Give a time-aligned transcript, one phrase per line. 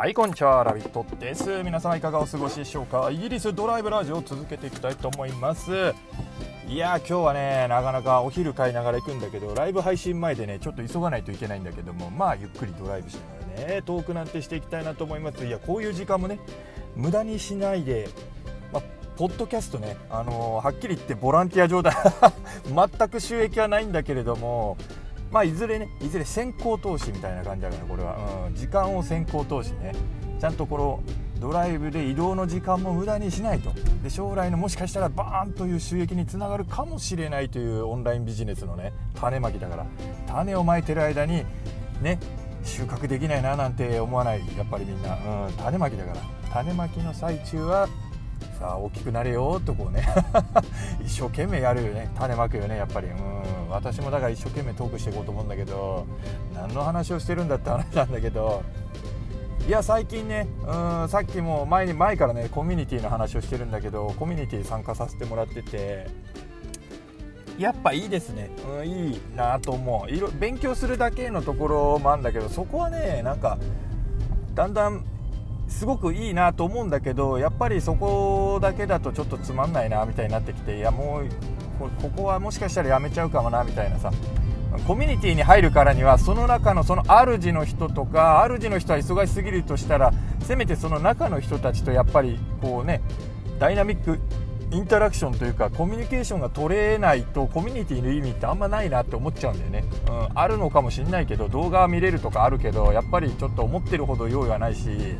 [0.00, 1.62] はいこんにちはラビットです。
[1.62, 3.10] 皆様いかがお過ごしでしょうか？
[3.10, 5.92] イギリスドライブラジオを続けていきたいと思います。
[6.66, 15.44] いやー今日はねなかなかお昼買いながら行くんだけどライブ配信前でねちょっと急がないといけないんだけどもまあゆっくりドライブしながらねトークなんてしていきたいなと思います。
[15.44, 16.40] いやこういう時間もね
[16.96, 18.08] 無駄にしないで
[18.72, 18.82] まあ
[19.18, 21.92] ポッドキャストね、あのー、はっきり言ってボランティア状態。
[22.64, 24.78] 全く収益はないんだけれども
[25.30, 29.92] まあ、いずれねいずれ先行投資みたいな感じだからこれは、うん、時間を先行投資ね。
[30.40, 31.00] ちゃんとこの
[31.38, 33.72] ドライブで移動の時間も無駄にしないと。
[34.02, 39.86] で将来のもしかしたらバーンという収益につながるかもしれないというオンラインビジネスのね種まきだから。
[40.26, 41.44] 種をまいてる間に
[42.02, 42.18] ね
[42.64, 44.40] 収穫できないななんて思わない。
[44.56, 45.14] やっぱりみんな、
[45.46, 46.20] うん、種まきだから。
[46.52, 47.88] 種まきの最中は
[48.60, 50.06] さあ大きくなれよとこうね。
[51.02, 52.10] 一生懸命やるよね。
[52.14, 53.06] 種まくよねやっぱり。
[53.06, 53.70] うん。
[53.70, 56.04] 私もだから一生懸命トークしていこうと思うんだけど
[56.54, 58.62] 何の話をしてるんだって話なんだけど。
[59.66, 66.08] いや最近ねうんさっきも前に前からねコミュニティの話をしてるんだけどコミュニティ参加させてもらってて
[67.58, 70.10] やっぱいいですね、うん、いいなと思う。
[70.10, 73.58] いろ勉強するだけのところもあるんだけどそこはねなんか
[74.54, 75.04] だんだん
[75.70, 84.12] すごくいいなと思うんだけどやっぱりそこだけだとちょっとつまんないなみたいになってきていやもうここはもしかしたらやめちゃうかもなみたいなさ。
[84.86, 90.12] コミュニティに入るからにはその中のその主の人とか主の人は忙しすぎるとしたら
[90.42, 93.00] せめてその中の人たちとやっぱりこうね
[93.58, 94.20] ダイナミック
[94.72, 105.16] インタラクションというかコミュニケーションが取れないとコミュニティの意味ってあんまないなって思っちゃうんだよね、うん、あるのかもしんないけど動画は見れるとかあるけどやっぱりちょっと思ってるほど用意はないし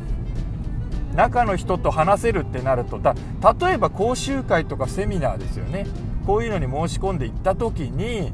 [1.15, 3.15] 中の人と話せるってなるとだ
[3.59, 5.85] 例えば講習会とかセミナーですよね。
[6.25, 8.31] こういうのに申し込んで行った時に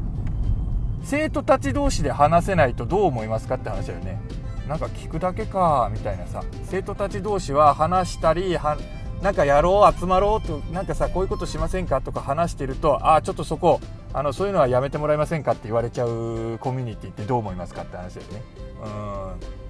[1.04, 4.20] 生徒たち同士で話せないとどう思いますかって話だよね。
[4.68, 6.44] なんか聞くだけかみたいなさ。
[6.66, 8.78] 生徒たち同士は話したりは
[9.22, 13.80] なんかやろう集まろうとなんかさこういうことしませんかとか話してるとああちょっとそこ
[14.14, 18.44] あのそういうのはやめてもらえませんかって言われちゃうコミュニティってどう思いますかって話だよね。
[18.84, 19.67] うん。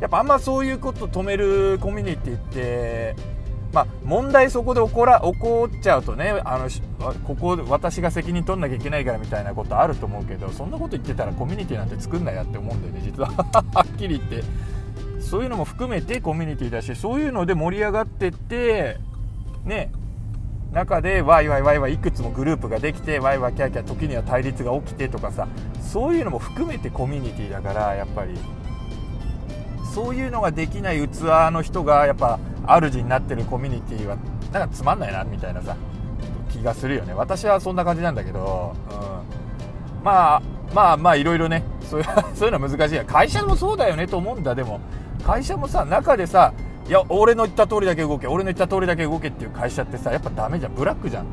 [0.00, 3.16] やっぱあんまそういうこと止めるコミュニティって
[3.72, 6.68] まあ、問題そこで起こら起こっちゃうとねあの
[7.24, 13.28] ここ私が責任取んなきゃいけないからみたいなことあると思うけどそんなこと言ってたらコミュニティなんて作んなやって思うんだよね実は。
[13.72, 14.42] はっきり言って。
[15.20, 18.96] そういうのも含めてコミュニティだしそういうので盛り上がってって
[19.64, 19.92] ね
[20.72, 25.46] 中でワイワイワイワイいくつもグループができてワイワイキャーキャー時には対立が起きてとかさ
[25.80, 28.34] そういうのも含めてコミュニティだからやっぱり。
[29.92, 34.16] そういうのができない器の人がやっぱ主になってるコミュニティは
[34.52, 35.76] なんかつまんないなみたいなさ
[36.50, 37.14] 気がするよね。
[37.14, 40.42] 私はそんな感じなんだけど、うん、まあ
[40.74, 43.04] まあまあいろいろねそういう そういうのは難しいや。
[43.04, 44.54] 会社もそうだよねと思うんだ。
[44.54, 44.80] でも
[45.24, 46.52] 会社もさ中でさ
[46.88, 50.74] いや俺の言った通りだけ動け俺の言った通りだけ動けっていう会社ってさやっぱダメじゃん。
[50.74, 51.26] ブラックじゃん。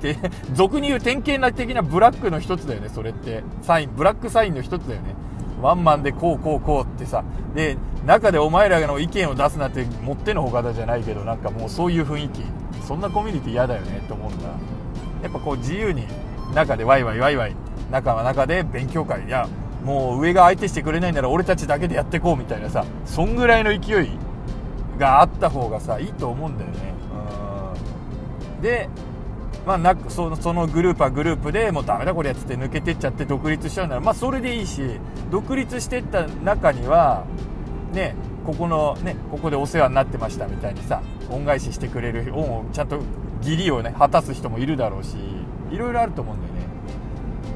[0.00, 0.16] で
[0.52, 3.44] 俗に言う典型な的なブラックの一つだよねそれって。
[3.62, 5.14] サインブラックサインの一つだよね
[5.60, 7.24] ワンマンでこうこうこうってさ
[7.54, 12.42] で中でお前らの意見を出すなんてもってのほかだじゃないけどなんかもうそういう雰囲気。
[12.86, 14.48] そんなコミュニティ嫌だよねって思うんだ。
[15.22, 16.06] やっぱこう自由に
[16.54, 17.56] 中でワイワイワイワイ
[17.90, 19.26] 中は中で勉強会。
[19.26, 19.48] いや
[19.82, 24.10] もう上が相手してくれないなら俺たちだけでやっていこうみたいなさそんぐらいの勢い
[24.98, 26.94] があった方がさいいと思うんだよね。
[28.54, 28.62] うん。
[28.62, 28.88] で
[29.66, 35.00] まあ、なそのそのグループはグループでもうダメだこれやつって抜けてっちゃって独立しちゃうならまあそれでいいし
[35.32, 37.26] 独立してった中には
[37.92, 43.00] ねここのねここでお世話になってましたみたいにさ恩返ししてくれる恩をちゃんと
[43.42, 45.16] 義理をね果たす人もいるだろうし
[45.72, 46.60] いろいろあると思うんだよね。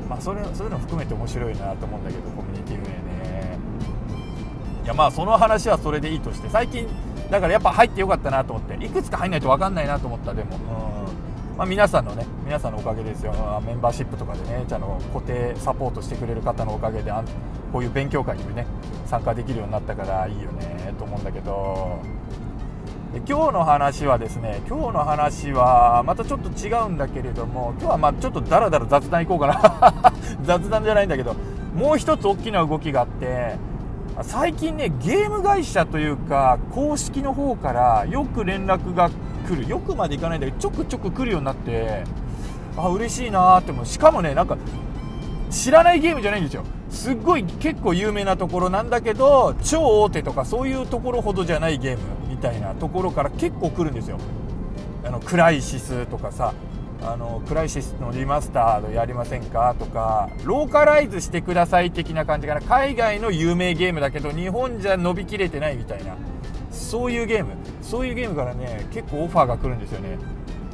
[0.09, 3.59] まあそれそういうの含めて面白いなと思うんだけどコミュニティ運営ね。
[4.83, 6.89] いやまあその話はそれでいいとして最近
[7.31, 10.57] だからやっぱ入ってよかったなと思っていくつか入んないと分かんないなと思ったでも。
[10.95, 11.00] うん。
[11.61, 13.35] まあ、皆さんのね皆さんのおかげですよ。
[13.67, 17.23] メンバーシップとかでねちゃんと固定サポートしてくれる方のおかげであ
[17.71, 18.67] こういう勉強会にもね
[19.05, 21.99] 参加できるようになったからいいよねと思うんだけど。
[23.13, 30.15] で今日の話はですね今日の話はまたちょっと違うんだけれども今日はまあちょっとダラダラ雑談いこうかな。
[30.43, 31.37] 雑談じゃないんだけど
[31.77, 33.57] もう一つ大きな動きがあって
[34.23, 39.11] 最近ねゲーム会社というか公式の方からよく連絡が
[39.55, 39.69] 来る。
[39.69, 42.05] よくまでいかないんだけどちょくちょく来るようになって
[42.77, 43.87] あ嬉しいなーって思う。
[43.87, 44.57] しかもねなんか
[45.51, 46.65] 知らないゲームじゃないんですよ。
[46.91, 54.19] すっごい結構有名なところなんだけど超大手とかそういうところほどじゃないゲームみたいなところから結構来るんですよ。
[55.05, 56.53] あのクライシスとかさ
[57.03, 62.61] あのクライシスのリマスタードやりませんかとかローカライズしてください的な感じかな。
[62.61, 66.15] 海外の有名ゲームだけど日本じゃ伸びきれてないみたいな。
[66.81, 67.53] そういうゲーム。
[67.83, 70.19] そういうゲームからね結構オファーが来るんですよね。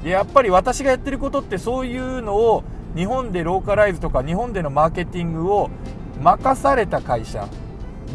[0.03, 2.65] でやっぱり私がやってることってそういうのを
[2.95, 5.71] 日本でローカライズとか日本でのマーケティングを
[6.23, 7.49] 任された会社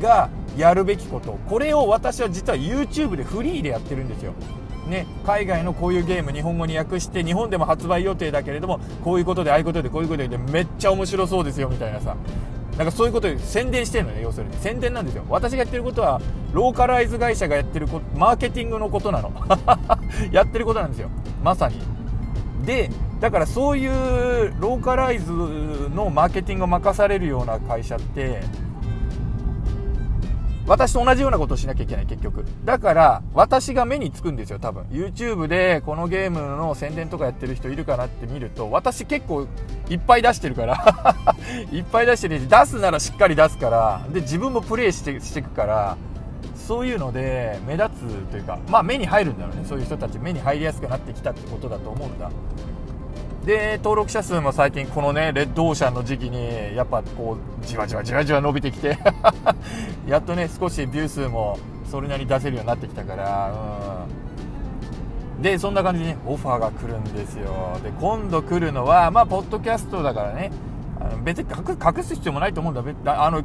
[0.01, 1.37] がやるべきこと。
[1.49, 4.33] これを私は実は YouTube でフリーでやってるんですよ。
[4.87, 12.15] ね、海外のこういうゲーム日本語に訳して日本でも発売予定だけれどもこういうことでああいうことでこういうことでめっちゃ面白そうですよみたいなさ。
[12.81, 14.57] なんかそういうことを宣伝してるのね要するに。
[14.57, 15.23] 宣伝なんですよ。
[15.29, 16.19] 私がやってることは
[16.51, 19.31] ローカライズ会社がやってることマーケティングのことなの。
[20.33, 21.09] やってることなんですよ。
[21.43, 21.79] まさに。
[22.65, 22.89] で
[23.19, 28.41] だからそういうローカライズのマーケティングを任されるような会社って
[30.67, 32.45] 私と同じようなことをしなきゃいけない結局。
[32.63, 34.83] だから私が目につくんですよ多分。
[34.85, 39.47] YouTube でこのゲームの宣伝とかやってる人いるかなって見ると私結構
[39.89, 41.15] いっぱい出してるから。
[41.71, 42.39] いっぱい出してる。
[42.39, 44.05] し出すならしっかり出すから。
[44.13, 45.97] で自分もプレイしてしていくから。
[46.55, 49.63] そういうので目立つというかまあ目に入るんだろうね。
[49.65, 52.29] そういう人たち目に入りやすくなってきたってことだと思うんだ。
[53.45, 58.99] で登録者数も最近このねレッドオーシャンの時期にやっぱこうじわじわじわじわ伸びてきて
[60.07, 61.57] やっとね少しビュー数も
[61.89, 63.51] それなりに出せるようになってきたから、
[65.37, 67.79] うん、でそんな感じに、ね、オファーが来るんですよ。
[67.83, 70.51] で今度来るのはまあポッドキャストだからね
[70.99, 73.25] あの別に隠す必要もないと思うんだ。
[73.25, 73.41] あの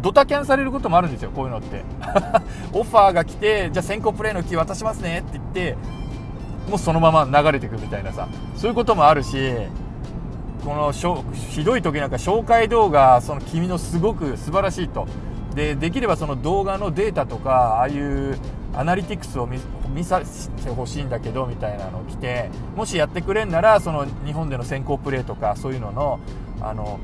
[0.00, 1.82] ドタキャンされることもあるんですよこういうのって。
[2.72, 5.76] オファーが来てじゃあ先行プレイのキー渡しますねって言って
[6.70, 9.36] もうそのまま流れてくみたいなさそういうこともあるし
[10.64, 15.06] このひどい時なんか紹介動画その君のすごく素晴らしいと。
[15.54, 18.38] でできればその動画のデータとかああいう
[18.72, 26.20] アナリティクスを見させてほしいんだけどみたいなのを来てもしやってくれんならその日本での先行プレーとかそういうのの
[26.60, 27.00] あの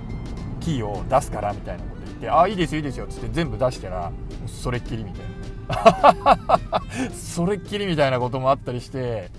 [0.60, 4.12] キーを出すからみたいなこと言って「ああいいですいいですよ」っつって全部出したら
[4.46, 5.26] それっきりみたいな。
[7.12, 9.30] それっきりみたいなこともあったりして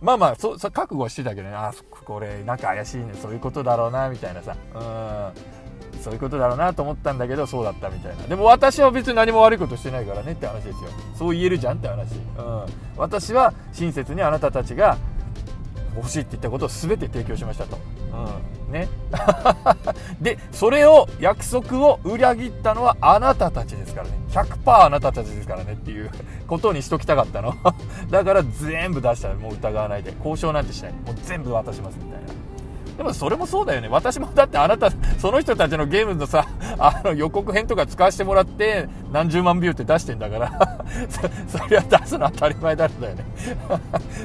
[0.00, 1.54] まあまあそそ覚悟はしてたけどね。
[1.54, 1.72] あ
[2.04, 3.14] これなんか怪しいね。
[3.20, 4.56] そういうことだろうなみたいなさ。
[4.74, 5.58] うん。
[6.02, 8.22] そういうことだろうなと思ったんだけどそうだったみたいな。
[8.28, 10.90] でも私は別に何も悪いことしてないからねって話ですよ。
[11.18, 12.64] そう言えるじゃんって話、うん、
[12.96, 14.96] 私は親切にあなたたちが
[15.96, 18.88] 欲しいって言ったことを全て提供しましたと、うん、ね。
[20.20, 24.12] でそれを約束を裏切ったのはあなたたちですからね。
[24.30, 26.10] 100%あなたたちですからねっていう
[26.46, 27.54] ことにしときたかったの。
[28.10, 30.14] だから全部出したもう疑わないで。
[30.18, 30.92] 交渉なんてしない。
[30.92, 32.28] もう全部渡しますみたいな。
[32.98, 33.88] でもそれもそうだよね。
[33.88, 36.46] 私もだってあなたその人たちのゲームのさ
[36.78, 40.78] あの予告編とか使わせてもらって何十万ビューって出してんだから。
[41.08, 43.24] そそれは出すの当たり前だったよね。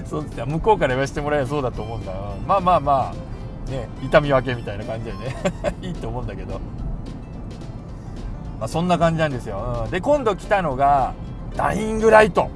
[0.06, 2.14] そう向こうから言わせてもらえばそうだと思うんだ
[2.48, 3.33] まあまあまあ。
[3.70, 5.36] ね痛み分けみたいな感じでね。
[5.82, 6.60] いいと思うんだけど。
[8.60, 11.14] まあ、そんな感じなんですよ、うん、で今度来たのが
[11.56, 12.50] ダイイングライト。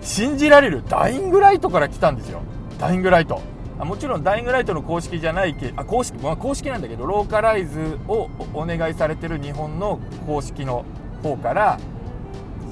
[0.00, 0.84] 信じられる？
[0.88, 2.40] ダイイングライトから来たんですよ。
[2.78, 3.40] ダイングライト。
[3.78, 10.84] あもちろんダイングライトの公式じゃないけあ公式、まあ、公式なんだけどローカライズをお願いされてる日本の公式の
[11.22, 11.78] 方から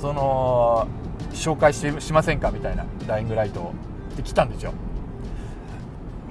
[0.01, 0.87] その
[1.33, 2.51] 紹介してしませんか？
[2.51, 3.73] みたいなダイイングライトを。
[4.13, 4.73] って来たんですよ。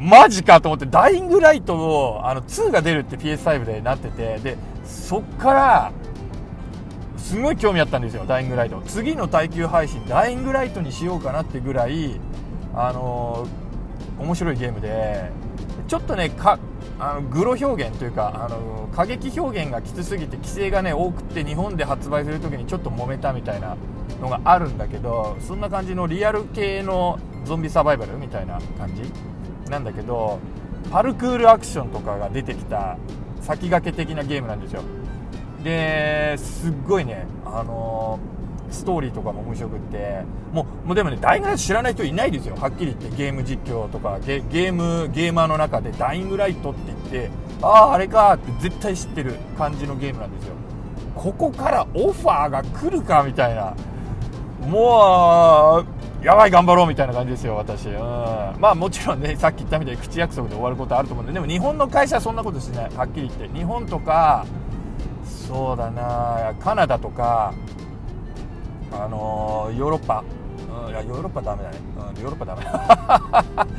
[0.03, 5.91] マジかと思ってダイイングライトをあの2が出るって PS5 でなっててでそっから
[7.15, 8.81] すごい興味あったんですよダイイングライト。
[8.85, 12.19] 次の耐久配信ダイイングライトにしようかなってぐらい
[12.75, 15.31] あのー、面白いゲームで
[15.88, 16.60] ちょっとねか
[17.00, 23.77] あのグロ表現というかあの過激表現がきつすぎて規制がね多くて日本で発売する時にちょっと揉めたみたいな
[24.19, 29.03] のがあるんだけどそんな感じのリアル系のゾンビサバイバルみたいな感じ
[29.70, 30.39] なんだけど
[30.91, 32.98] パルクールアクションとかが出てきた
[33.41, 34.82] 先駆け的なゲームなんですよ。
[35.63, 42.55] ですっごいねあのー、ストーリーとかも面白くってもうもうでもねダイイングライト知らない人いないですよ。
[42.55, 50.53] はっきり言ってゲーム実況とかゲームゲーマーの中でダイイングライトって言ってあああれかって絶対知ってる感じのゲームなんですよ。
[51.15, 53.74] ここからオファーが来るかみたいな。
[54.67, 57.96] もうやばい頑張ろうみたいな感じですよ私、うん、
[58.58, 61.34] まあもちろんねさっき言ったみたいに口約束で終わることあると思うんで。
[61.34, 62.89] でも日本の会社はそんなことしない。
[62.96, 63.58] はっきり言って。
[63.58, 64.46] 日本とか
[65.25, 67.53] そうだなカナダとか
[68.94, 70.24] あのー、ヨーロッパ、
[70.86, 71.77] うん、いやヨーロッパダメだね、
[72.15, 73.70] うん、ヨーロッパダメ。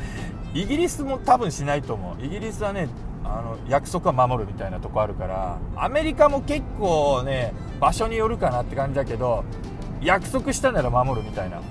[0.60, 2.24] イギリスも多分しないと思う。
[2.24, 2.88] イギリスはね
[3.24, 5.58] あの約束は守るみたいなとこあるから。
[5.76, 9.44] アメリカも結構ね場所によるかなって感じだけど
[10.04, 11.64] 約束したなら守るみたいな、うん、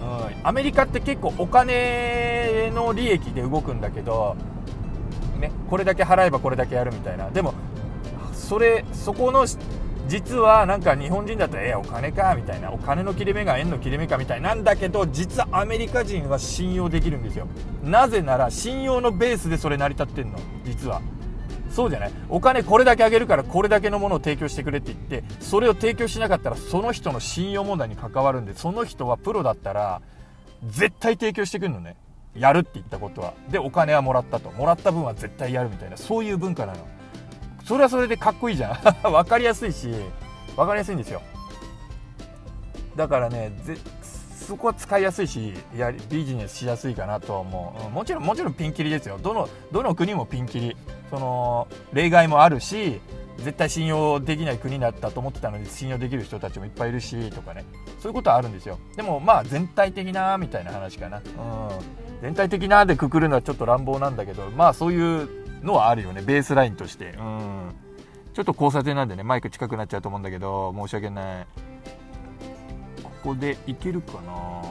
[0.43, 4.35] アメリカって結構お金の利益で動くんだけど、
[5.39, 7.29] ね、これだけ払えばこれだけやるみたいな。
[7.29, 7.53] でも
[8.33, 9.45] それそこの
[10.05, 12.71] 実はなんか日本人だとえお金かみたいな。
[12.71, 17.47] お金の切れ目が円の切れ目かみたいなんだけど実はアメリカ人は信用できるんですよ。
[17.83, 20.37] なぜなら信用のベースでそれ成り立ってんの。
[20.65, 21.01] 実は
[21.73, 22.11] そうじゃない。
[22.29, 30.01] お金これだけあげるからこれだけのものを提供してくれって言ってそれを提供しなかったらその人の信用問題に関わるんでその人はプロだったら
[30.67, 31.95] 絶対提供してくるのね。
[32.35, 33.33] やるって言ったことは。
[33.49, 34.51] でお金はもらったと。
[34.51, 35.97] もらった分は絶対やるみたいな。
[35.97, 36.87] そういう文化なの。
[37.65, 38.77] それはそれでかっこいいじゃん。
[39.11, 39.91] 分かりやすいし
[40.55, 41.21] 分かりやすいんですよ。
[42.95, 43.51] だからね
[44.43, 49.17] そこは使いやすいしやビジネスしやすいかなとは思う、うん、もちろんもちろんピンキリですよ。
[49.21, 50.77] どのどの国もピンキリ。
[51.09, 52.99] その例外もあるし
[53.37, 57.65] 絶対信用できない国だったと思ってたのに信用できる人たちもいっぱいいるしとかね。
[57.99, 58.79] そういうことはあるんですよ。
[58.95, 61.23] でもまあ全体的なみたいな話かな、うん、
[62.21, 65.29] 全体的なでくくるのはちょっと乱暴なんだけどまあそういう
[65.63, 66.21] のはあるよね。
[66.21, 67.15] ベースラインとして。
[67.17, 67.73] うん。
[68.33, 71.47] ちょっと交差点なんでねマイク近くなっちゃうと思うんだけど申し訳ない。
[73.23, 74.61] こで行けるかな。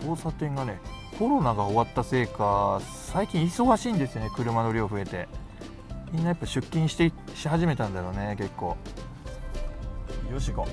[0.00, 0.78] 交差点がね
[1.18, 5.28] コロナが終わったせいか最近忙しいんですよね車の量増えて。
[6.12, 8.76] みんなやっぱ出勤してし始めたんだろうね結構。
[10.30, 10.68] よし行こ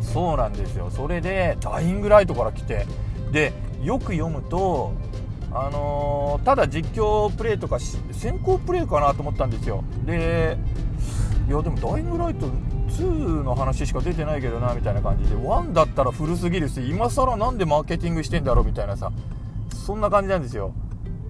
[0.00, 0.04] う。
[0.04, 0.90] そうなんですよ。
[0.90, 2.86] それでダイイングライトから来て。
[3.32, 4.92] でよく読むと
[5.52, 7.78] あのー、ただ実況プレイとか
[8.12, 9.82] 先行プレイかなと思ったんですよ。
[10.04, 10.58] で
[11.48, 12.46] いやでもダイイングライト
[13.02, 19.12] 2の話しか出てないけどなみたいな感じで1だったら古すぎるし今更なんでマーケティングしてんだろうみたいなさ
[19.70, 20.72] そんな感じなんですよ。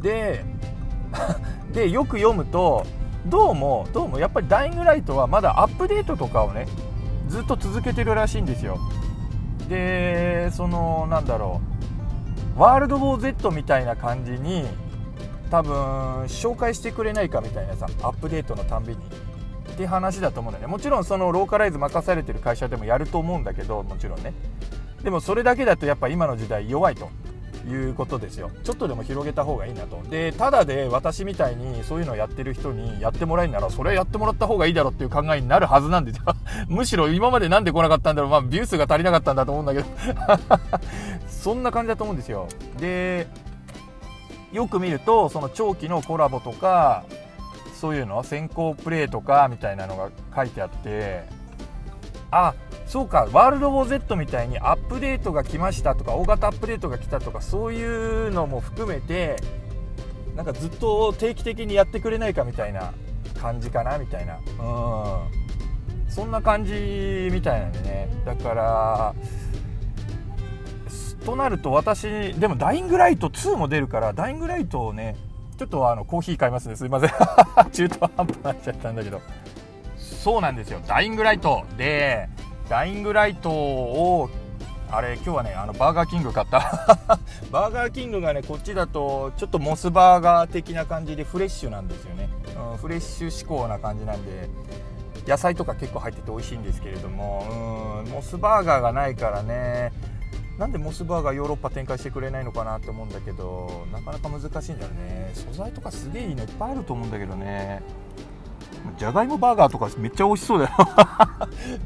[0.00, 0.44] で
[1.72, 2.84] でよく読むと
[3.26, 6.66] どうもどうもやっぱりダイイングライトはまだアップデートとかをね
[7.28, 8.78] ずっと続けてるらしいんですよ。
[9.68, 11.60] でそのなんだろ
[12.56, 14.64] うワールド・ウォー Z みたいな感じに
[15.50, 15.74] 多分
[16.24, 19.25] 紹介してくれないかみたいなさアップデートのたんびに。
[19.76, 20.72] って話だと思うんだよね。
[20.72, 24.32] もちろんそのローカライズ任されてる会社でもやると思うんだけどもちろんね。
[25.04, 27.10] でもそれだけだとやっぱ今の時代弱いと。
[27.68, 28.52] いうことですよ。
[28.62, 30.00] ちょっとでも広げた方がいいなと。
[30.08, 36.22] でただで私みたいにそういうのをやってる人にやってもらえるならそれはやってもらった方がいいだろうっていう考えになるはずなんですよ。
[36.68, 38.30] むしろ今まで何で来なかったんだろう。
[38.30, 39.86] まあビュー数が足りなかったんだと思うんだけど。
[41.26, 42.46] そんな感じだと思うんですよ。
[42.78, 43.26] で
[44.52, 47.04] よく見るとその長期のコラボとか
[47.76, 48.22] そういうの？
[48.22, 51.24] 先行プレイとかみたいなのが書いてあって。
[52.30, 52.54] あ
[52.86, 53.28] そうか。
[53.32, 57.84] ワールド・ウォー Z みたいにアップデートが来ましたとか大型アップデートが来たとかそうい
[58.28, 59.36] うのも含めて
[60.34, 62.92] なんかずっと定期的にやってくれないかみたいな
[63.40, 64.36] 感じかなみたいな。
[64.36, 66.10] うん。
[66.10, 68.08] そんな感じみたいなんでね。
[68.24, 69.14] だから
[71.24, 75.16] となると私でもダイイングライト2も出るからダイイングライトをね
[75.56, 76.76] ちょっとあのコーヒー買いますね。
[76.76, 77.10] すいません。
[77.72, 79.20] 中途半端になっちゃったんだけど。
[79.98, 80.80] そうなんですよ。
[80.86, 82.28] ダイイングライトで
[82.68, 84.28] ダイイングライトを
[84.90, 86.58] あれ今日はねあのバーガーキング買った。
[87.50, 92.28] バーガーキングがねこっちだとちょっとモスバーガー的な感じでフレッシュなんですよね、
[92.72, 94.48] うん、フレッシュ志向な感じなんで
[95.26, 99.92] 野菜とか結構入ってて美味しいんですけれどもうんモスバーガーがないからね
[100.58, 105.30] なんでモスバーガーヨーロッパ展開してくれないのかなって思うんだけどなかなか難しいんだよね。
[105.34, 107.82] 素材とかすげえいいのいっぱいあると思うんだけどね。
[108.98, 110.70] じゃがいもバーガーとかめっちゃ美味しそうだよ。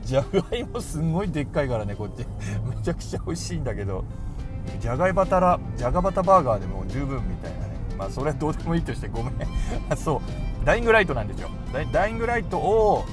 [0.05, 2.25] じゃがいもすんごいでっかいからねこっち。
[2.69, 4.05] めちゃくちゃ美味しいんだけど。
[4.81, 7.75] じゃがいバタラじゃがバタバーガーでも十分みたいなね。
[7.99, 9.35] まあそれはどうでもいいとしてごめん。
[9.97, 10.65] そう。
[10.65, 11.49] ダイイングライトなんですよ。
[11.93, 13.05] ダイイングライトを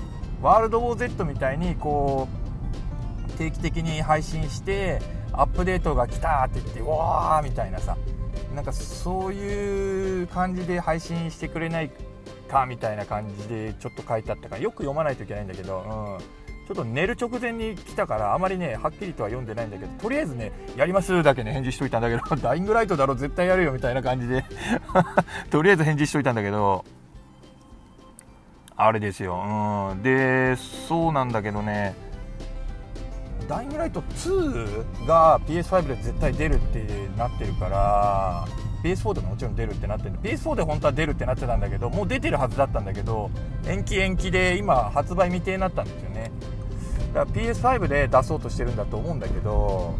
[0.41, 5.01] ワールド・ウォー Z みたいにこう定期的に配信して
[5.37, 7.95] アップデートが来たって言ってわーみたいなさ
[8.55, 11.91] なんかそういう感じで配信してくれない
[12.49, 24.43] かみたいな感じでちょっと書いてあったからよく読まないといけないんだけど、うん、ちょっと寝る直前に来たからあまりねはっきりとは読んでないんだけどとりあえずねやりますだけね返事しといたんだけど ダイイングライトだろ絶対やるよみたいな感じで。
[25.51, 26.83] とりあえず返事しといたんだけど
[28.75, 32.06] あれですよ、うん、でそうなんだけどね。
[33.47, 36.85] ダイイングライト2が PS5 で絶対出るって
[37.17, 38.45] なってるから
[38.83, 43.31] PS4 でももちろん出るってなってる PS4 で本当は出るってなってたんだけどもう出てるはずだったんだけど
[43.65, 46.31] 延期延期で今発売未定になったんですよね。
[47.13, 49.95] だから PS5 で出そうとしてるんだと思うんだけど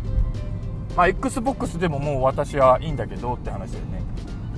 [0.95, 4.01] まあ XBOX でももう私はいいんだけどって話だよね。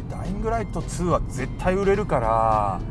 [0.09, 2.81] ダイイングライト2は絶対売れるから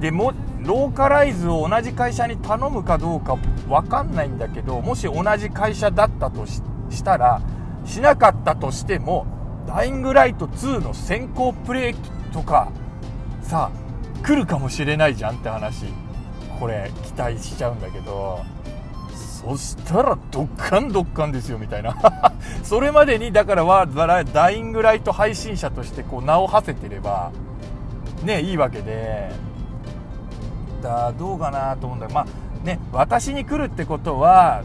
[0.00, 3.36] でもローカライズを同じ会社に頼むかどうか
[3.68, 6.62] 分かんないんだけどもし同じ会社だったとし
[7.02, 7.40] たら
[7.84, 9.26] しなかったとしても
[9.66, 11.94] ダイイングライト2の先行プレイ
[12.32, 12.70] とか
[13.42, 13.70] さ
[14.22, 15.86] 来るかもしれないじゃんって話。
[16.58, 18.44] これ期待しちゃうんだけど。
[19.14, 21.94] そしたらドッカンドッカンですよみたいな。
[22.64, 27.30] それまでにだからはダイイングライト配信者としてこう名を馳せてれば
[28.24, 29.30] ねいいわけで。
[30.76, 34.64] だどうかなと思うんだけどまあね私に来るってことは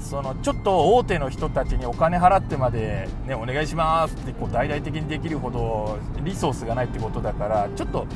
[0.00, 8.06] そのちょっと大手の人たちにお金払ってまで、ね、お願いしますってこう大々的にできるほどリソースがないってことだからちょっと、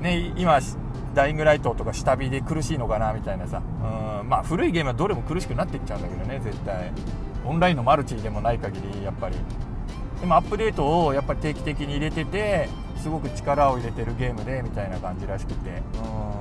[0.00, 0.60] ね、今
[1.14, 3.58] ダイイングライトとか下火で苦しいのかなみたいなさ。
[3.58, 6.90] うんまあ古いゲームはどれも苦しくなっていっちゃうんだけどね絶対。
[7.44, 9.36] オンラインのマルチでもない限りやっぱり。
[10.20, 15.70] でもアップデートをやっぱり定期的に入れててすごく力を入れてるゲームでみたいな感じらしくて。
[15.70, 16.31] うん。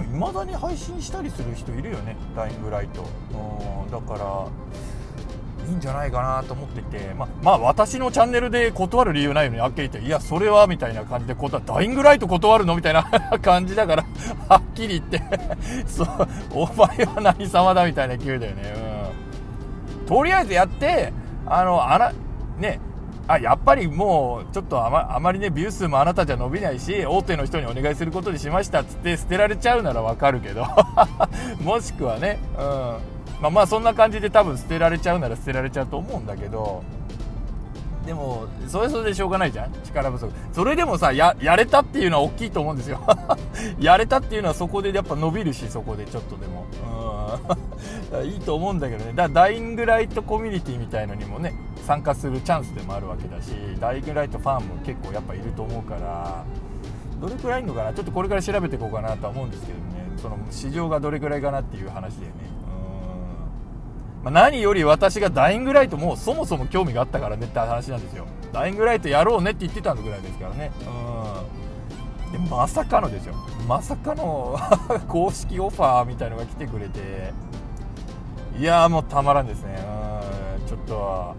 [0.00, 4.48] いまだに配信したりする人いるよねダイングライトうんだから
[5.68, 13.04] いいんじゃないかなと思ってて、ままあ私のチャンネルで断る理由ないよねあっきり言っていやそれはみたいな感じで断ダイイングライト断るのみたいな
[13.40, 14.04] 感じだから
[14.48, 15.22] はっきり言って。
[15.86, 16.06] そう
[16.52, 18.74] お前は何様だみたいな勢いだよね。
[20.00, 20.06] うん。
[20.06, 21.12] とりあえずやって
[21.46, 22.12] あのあら
[22.58, 22.78] ね
[23.26, 30.66] あやっぱりもうちょっとあまあまりねビュー数もあなたじゃ伸びないし大手の人にお願いすることにしましたっつって捨てられちゃうならわかるけど。
[31.62, 32.64] もしくはね、うん。
[33.40, 36.82] まあ、まあそんな感じで多分捨てられちゃうなら捨てられちゃうと思うんだけど。
[38.06, 39.72] でもそれそれでしょうがないじゃん。
[39.84, 40.30] 力不足。
[40.52, 43.00] それでもさややれたっていうのは大きいと思うんですよ。
[43.80, 46.66] やれたっていうのはそこでやっぱ伸びるしそこでちょっとでも。
[46.86, 47.23] うん。
[48.24, 51.54] いいと思うんだけどねだダイイングライトコミュニティみたいのにもね
[51.86, 53.50] 参加するチャンスでもあるわけだし
[53.80, 56.44] ダイイングライトファンも結構やっぱいると思うから
[57.20, 59.84] どれくらいいるのかなちょっとこれから調べていこうかなとは思うんですけどね
[60.20, 62.54] その市場がどれくらいかなっていう話だよね
[64.24, 71.33] まあ、何より私がダイイングライトもそもそも興味があったからねって話なんですよダイイングライトやろうねって言ってたぐらいですからねうん
[72.34, 73.34] でまさかのですよ。
[73.68, 74.58] まさかの
[75.06, 77.32] 公式オファーみたいのが来てくれて。
[78.58, 79.78] いやもうたまらんですね。
[80.60, 81.34] うんちょっと。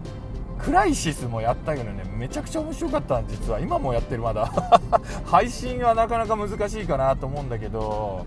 [0.58, 3.60] クライシスもやったけどねめちゃくちゃ面白かった実は。
[3.60, 4.50] 今もやってるまだ。
[5.26, 8.24] 配信はなかなか難しいかなと思うんだけど。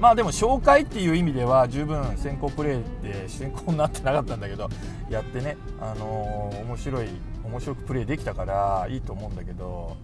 [0.00, 4.68] まあでも紹介っていう意味では十分先行プレーで先行になってなかったんだけど
[5.08, 7.08] やってね、あのー、面白い
[7.44, 9.96] 面白くプレーできたからいいと思うんだけど。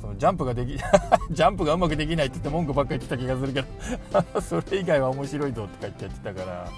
[0.00, 0.76] そのジャンプができ
[1.30, 6.68] ジャンプがうまくできないって言って文句ばっかり言ってた気がするけど それ以外は面白いぞとか言ってやってたから。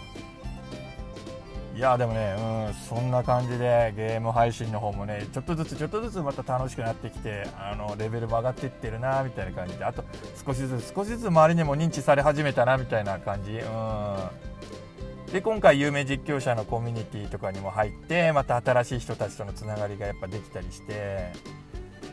[1.74, 10.04] いやでもね、うん、そんな感じでゲーム配信の方もねちょっとずつちょっとずつまた楽しくなってきてあのレベルも上がっていってるなみたいな感じであと
[10.46, 21.61] 少しずつ少しずつ周りにも認知され始めたなみたいな感じ、うん、で今回有名実況者のコミュニティとかにも入ってまた新しい人たちとのつながりがやっぱできたりして。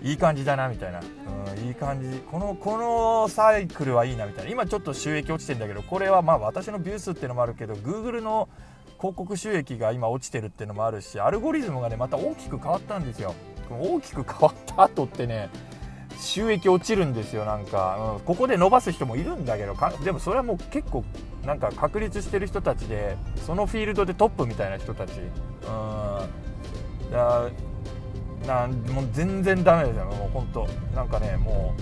[0.02, 2.20] いい感じだなみたいな、うん、いい感じ。
[2.32, 4.52] このこのサイクルはいいなみたいな。
[4.52, 8.48] 今ちょっと収益落ちてんだけどこれはまあ私のビュー数っていうのもあるけど Google の
[8.98, 13.34] 広告収益が今落ちてるっていうのもあるしアルゴリズムがねまた大きく変わったんですよ。
[13.70, 15.50] 大きく変わった後ってね
[16.20, 21.06] 収益落ちるんですよなんか、うん、ここで伸ばす人もいるんだけどでもそれはもう結構
[21.46, 25.12] なんか確立してる人たちでそのフィールドでトップみたいな人たち。
[25.12, 25.24] う
[27.16, 27.69] ん。
[28.48, 30.06] なんもう全然ダメですよ。
[30.06, 31.74] もう本当なんかねも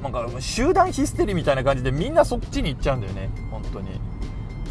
[0.00, 3.30] うなんか集団ヒステリーみたいな感じでみんなそっちに行っちゃうんだよね。
[3.50, 4.00] 本当に。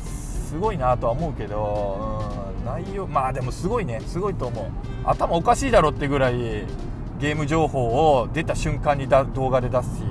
[0.03, 4.01] すごいなとは思うけど、うん、内容まあでもすごいね。
[4.07, 4.65] すごいと思う。
[5.05, 6.65] 頭おかしいだろってぐらい
[7.19, 7.85] ゲーム情報
[8.17, 10.03] を出た瞬間にだ動画で出すし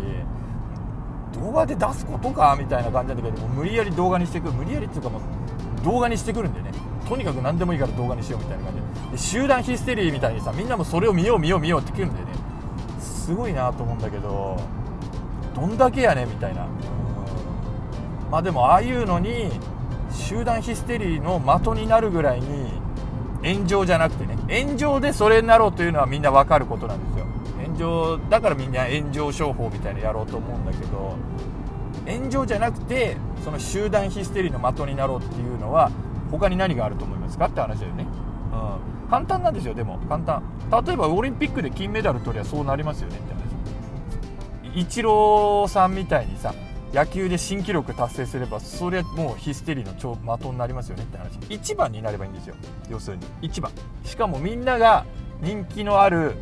[1.35, 4.53] 動画で出すことかみたいな感じなんだけど無理やり動画にしてくる。
[4.53, 5.22] 無理やりっていうかもう
[5.85, 6.70] 動画にしてくるんでね。
[7.06, 9.18] とにかく何でもいいから動画にしようみたいな感じで。
[9.18, 12.26] 集団ヒステリーみたいにさみんなもそれを見よう見よう見ようってくるんでね。
[13.00, 14.58] すごいなと思うんだけど
[15.54, 16.66] どんだけやねみたいな。
[18.30, 19.50] まあでもああいうのに
[20.11, 22.80] 集団ヒステリーの的になるぐらいに
[23.42, 27.26] 炎上じゃなくてね炎上でそれになろうというのはみんな分かることなんですよ。
[27.62, 31.16] 炎上だからみんな炎上商法みたいにやろうと思うんだけど
[32.06, 35.90] 炎上じゃなくてその集団ヒステリーの的になろうっていうのは
[36.31, 38.07] 他に何があると思いますかって話だよね、
[38.53, 39.99] うん、簡単なんですよでも。
[40.09, 40.43] 簡単。
[40.87, 43.35] 例えばオリンピックで金メダル取りゃそうなりますよねって
[44.73, 44.81] 話。
[44.81, 46.55] イチローさんみたいにさ
[46.93, 51.38] 野球で新記録達成すればそれはもうヒステリーの超的になりますよねって話。
[51.38, 52.55] 1番になればいいんですよ。
[52.91, 53.51] 要するに。
[53.51, 53.73] 1番。
[54.05, 55.05] しかもみんなが
[55.41, 56.35] 人気のある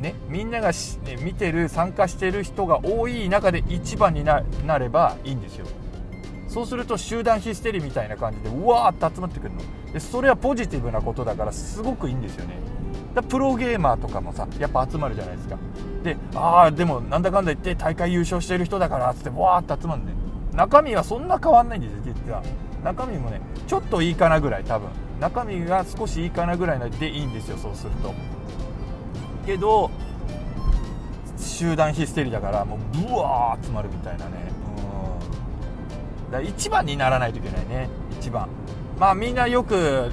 [0.00, 4.42] ねみんなが、ね、見てる参加してる人が多い中で1番にな
[4.78, 5.66] ればいいんですよ
[6.50, 9.60] そうすると集団ヒステリーみたいな感じでうわーって集まってくるの。
[9.92, 12.56] でそれはポジティブなことだからすごくいいんですよね。
[13.14, 15.56] だプロゲーマーとかもさやっぱ集まるじゃないですか。
[16.02, 20.06] でああでもなんだかんだ言って大会優勝してる人だからっつってわーって集まるん。
[20.06, 20.12] で
[20.52, 22.42] 中身はそんな変わんないんですよ実は。
[22.82, 24.88] 中身もねちょっといいかなぐらい多分。
[25.20, 28.12] 中身が少しいいかなぐらいでいいんですよそうすると。
[29.46, 29.88] けど
[31.36, 34.50] 集団ヒステリーだからもうブワー集まるみたいなね。
[36.30, 37.88] だ1番にならないといけないね。
[38.20, 38.48] 1番。
[38.98, 40.10] まあみんなよく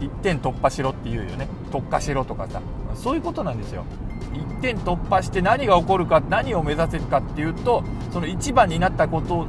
[0.00, 1.48] 1点突破しろって言うよね。
[1.70, 2.60] 特化しろとかさ。
[2.94, 3.84] そういうことなんですよ。
[4.32, 9.46] 1点突破して何が起こるか何を目指せるかっていうとその1番になったこと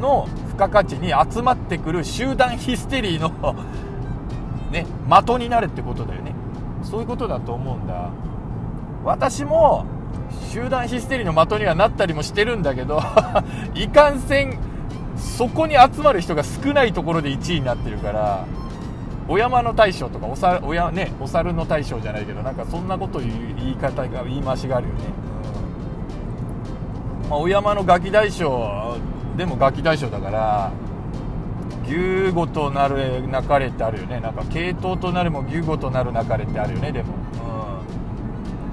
[0.00, 3.30] の付加価値に集まってくる集団ヒステリーの
[4.72, 6.34] ね的になるってことだよね。
[6.82, 8.10] そういうことだと思うんだ。
[9.04, 9.84] 私も
[10.50, 13.02] 集団ヒステリーの的にはなったりもしてるんだけど
[13.74, 14.58] いかんせん
[15.16, 18.46] そこに集まる人が少ないところで1位になってるから
[19.26, 25.00] お山の大将とかおさおや、ね、お猿の大将じゃないけどなんかそんなこと言う言い方が言い回しがあるよね、
[27.24, 27.30] うん。
[27.30, 28.98] まあ、お山のガキ大将
[29.36, 30.72] でもガキ大将だから
[31.86, 34.20] 牛語となるなかれってあるよね。
[34.20, 36.92] なんか系統となるも牛語となるなかれってあるよね。
[36.92, 37.14] でも、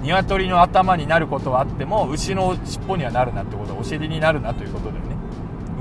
[0.00, 5.11] ん、鶏の頭になることはあっても牛の尻尾にはなるなってことお尻になるなということだよね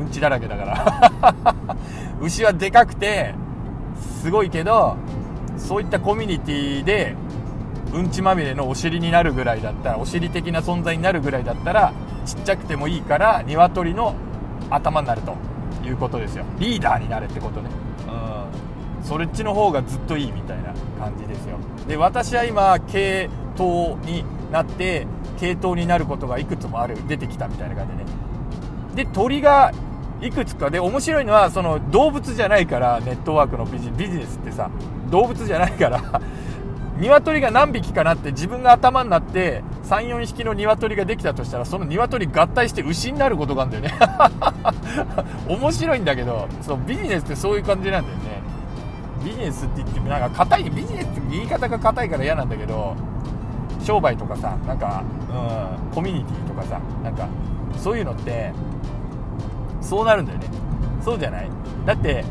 [0.01, 1.55] うんちだらけだから。
[2.21, 3.33] 牛はでかくて
[4.21, 4.97] すごいけど
[5.57, 7.15] そういったコミュニティで
[7.93, 11.93] うんちまみれのお尻になるぐらいだったらお尻的な存在になるぐらいだったら
[12.25, 14.15] ちっちゃくてもいいから鶏の
[14.69, 15.35] 頭になると
[15.83, 16.45] いうことですよ。
[16.59, 17.69] リーダーになれってことね。
[18.07, 19.05] うん。
[19.05, 21.57] それっちの方がずっといいみたいな感じですよ。
[21.87, 25.07] で私は今系統になって
[25.39, 28.11] 系統になることがいくつもある出てきたみたいな感じでね。
[28.95, 29.71] で鳥が
[30.21, 34.69] いくつかで面白いのはその動物じゃないからネットワークのビジビジネスってさ
[35.09, 36.21] 動物じゃないから
[36.99, 43.99] 鶏が何匹かなって自分が頭になって34匹の鶏ができたとしたらその鶏合体して牛になることがあるんだよね。
[45.49, 48.41] 面白いんだけどそうビジネスってそういう感じなんだよね。
[49.25, 52.95] ビジネスって言ってもなんか硬いビジネスって言い方が硬いから嫌なんだけど
[53.83, 57.27] 商売とかさなんか、うん、コミュニティとかさなんか
[57.77, 58.51] そういうのって
[59.81, 60.47] そうなるんだよね。
[61.03, 61.49] そうじゃない。
[61.85, 62.23] だって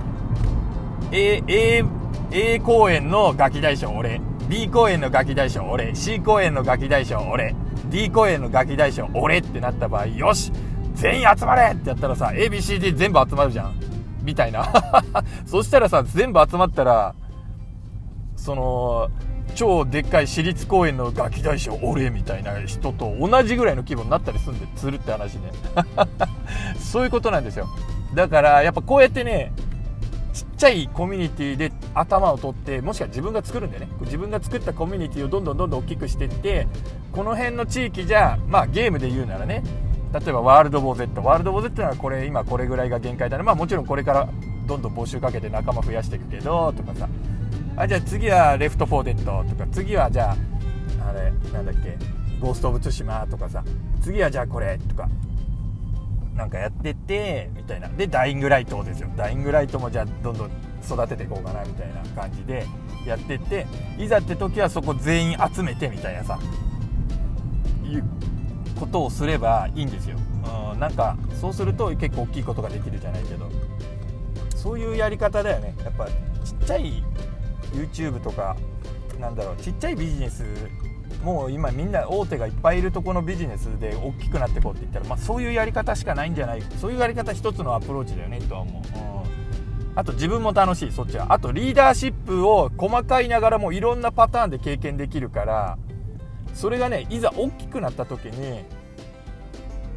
[1.12, 1.84] A, A,
[2.30, 4.20] A 公園のガキ大将俺。
[4.48, 5.94] B 公園のガキ大将俺。
[5.94, 7.54] C 公園のガキ大将俺。
[7.86, 10.52] D 公園のガキ大将俺ってなった場合よし。
[10.94, 13.74] 全員集まれってやったらさ ABCD 全部集まるじゃん。
[14.22, 14.72] みたいな。
[15.46, 17.14] そしたらさ全部集まったら
[18.36, 19.08] その
[19.50, 25.52] 超でっかい私立公園のガキ大将俺みたいな人と同じぐらいの規模になったりすんでするって話ね。
[26.78, 27.68] そういうことなんですよ。
[28.14, 29.52] だからやっぱこうやってね
[30.32, 33.88] ちっちゃいコミュニティで頭を取ってもしくは自分が作るんだよね。
[34.02, 36.66] 自分が作ったコミュニティをどんどんどんどん大きくしていって
[37.12, 39.62] この辺の地域じゃまあゲームで言うならね
[40.12, 44.28] 例えばワールドボー Z ワールドボー Z ってのはこれ今これぐらいが限界だねまあもちろんこれから
[44.66, 47.08] どんどん募集かけて仲間増やしていくけどとかさ。
[47.76, 50.36] あじゃあ次は Left 4 Dead とか次はじゃ
[51.00, 51.96] ああれなんだっけ
[52.40, 53.64] ゴースト・オブ・ツシマとかさ
[54.00, 55.08] 次はじゃあこれとか
[56.34, 57.88] なんかやっててみたいな。
[57.88, 59.10] でダイングライトですよ。
[59.16, 60.50] ダイイングライトもじゃあどんどん
[60.82, 62.66] 育てていこうかなみたいな感じで
[63.06, 63.66] やってって
[63.98, 66.38] いざって時はそこ全員集めてみたいなさ
[67.84, 68.04] いう
[68.78, 70.16] ことをすればいいんですよ、
[70.72, 73.50] うん、なんかそうすると結構大きいことができるじゃないけど。
[74.60, 75.74] そういうやり方だよね。
[75.82, 77.02] やっぱちっちゃい
[77.72, 78.56] YouTube とか
[79.18, 80.44] なんだろうちっちゃいビジネス
[81.22, 88.82] もう今みんな大手がいっぱいいるとこのビジネスで大きくなってこうって言ったら、まあ、そういうやり方しかないんじゃないそういうやり方一つのアプローチだよねとは思う、
[89.84, 91.26] うん、あと自分も楽しいそっちは。
[91.32, 95.78] あとリーダーシップを細かいながらもいろんなパターンで経験できるから
[96.54, 98.64] それがねいざ大きくなった時に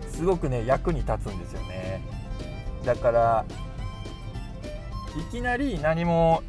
[0.09, 2.01] すごくね役に立つんですよね。
[2.85, 3.45] だから
[5.17, 6.43] いきなり何も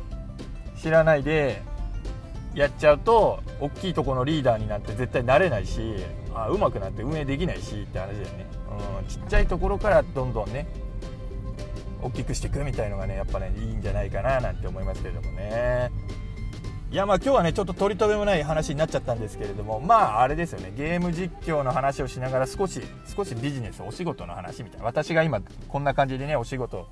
[0.84, 1.62] 知らないで
[2.54, 5.94] やっちゃうと大きいとこのリーダーになって絶対なれないし
[6.34, 8.46] あうまくなって運営できないしって話だよね、
[9.00, 10.66] うん、ちっちゃいところからどんどんね
[12.02, 15.90] 大きくしていくみたいのがねやっぱねいいんじゃないかななんて思いますけれどもね。
[16.90, 20.70] いやまあ今日はねちょっと取り留めもない話になっちゃったんですけれどもまああれですよね。
[20.76, 22.82] ゲーム実況の話をしながら少し
[23.16, 24.84] 少しビジネスお仕事の話みたいな。
[24.84, 26.86] 私が今こんな感じでねお仕事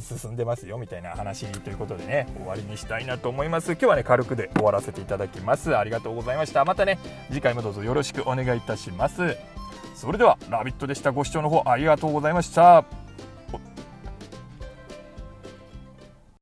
[0.00, 3.72] 進んでますよみたいな話ということでね終わりにしたいなと思います。
[3.72, 5.76] 今日はね軽くで終わらせていただきます。
[5.76, 6.64] ありがとうございました。
[6.64, 9.36] またね次回もどうぞよろしくお願いいたします。
[9.94, 11.12] それでは「ラビット!」でした。
[11.12, 13.03] ご視聴の方ありがとうございました。